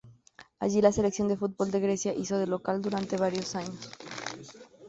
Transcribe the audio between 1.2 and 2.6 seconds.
de fútbol de Grecia hizo de